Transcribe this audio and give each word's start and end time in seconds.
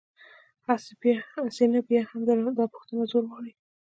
هسې، 1.35 1.65
نه 1.73 1.79
بیا 1.87 2.01
هم، 2.09 2.19
دا 2.59 2.65
پوښتنه 2.73 3.03
زور 3.11 3.23
غواړي. 3.29 3.51